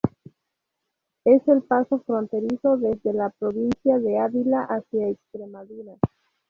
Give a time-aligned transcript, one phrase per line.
[1.25, 5.93] Es el paso fronterizo desde la provincia de Ávila hacia Extremadura.